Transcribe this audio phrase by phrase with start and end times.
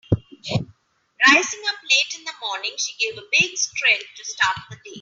[1.29, 4.81] Rising up late in the morning she gave a big stretch to start the day.